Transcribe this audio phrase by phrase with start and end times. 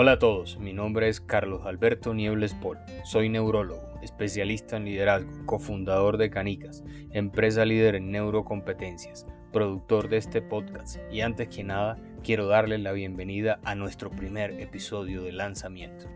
[0.00, 2.78] Hola a todos, mi nombre es Carlos Alberto Niebles Pol.
[3.02, 10.40] Soy neurólogo, especialista en liderazgo, cofundador de Canicas, empresa líder en neurocompetencias, productor de este
[10.40, 16.06] podcast y antes que nada quiero darles la bienvenida a nuestro primer episodio de lanzamiento.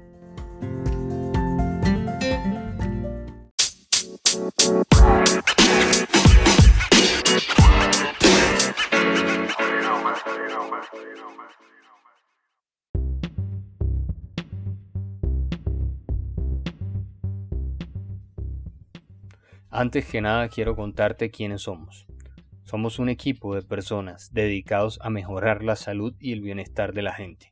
[19.74, 22.06] Antes que nada quiero contarte quiénes somos.
[22.62, 27.14] Somos un equipo de personas dedicados a mejorar la salud y el bienestar de la
[27.14, 27.48] gente.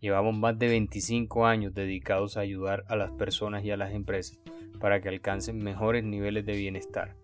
[0.00, 4.40] Llevamos más de 25 años dedicados a ayudar a las personas y a las empresas
[4.80, 7.16] para que alcancen mejores niveles de bienestar.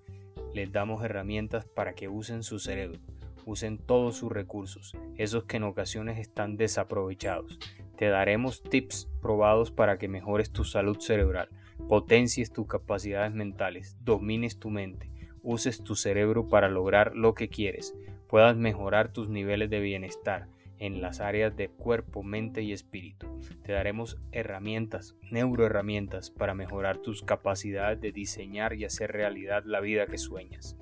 [0.53, 3.01] Les damos herramientas para que usen su cerebro,
[3.47, 7.59] usen todos sus recursos, esos que en ocasiones están desaprovechados.
[7.97, 11.49] Te daremos tips probados para que mejores tu salud cerebral
[11.89, 15.11] potencies tus capacidades mentales, domines tu mente,
[15.43, 17.95] uses tu cerebro para lograr lo que quieres,
[18.29, 23.27] puedas mejorar tus niveles de bienestar en las áreas de cuerpo, mente y espíritu.
[23.65, 30.07] Te daremos herramientas, neuroherramientas para mejorar tus capacidades de diseñar y hacer realidad la vida
[30.07, 30.77] que sueñas.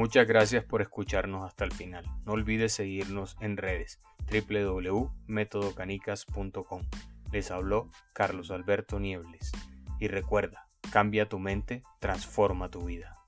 [0.00, 2.06] Muchas gracias por escucharnos hasta el final.
[2.24, 4.00] No olvides seguirnos en redes
[4.32, 6.82] www.metodocanicas.com.
[7.30, 9.52] Les habló Carlos Alberto Niebles.
[9.98, 13.19] Y recuerda, cambia tu mente, transforma tu vida.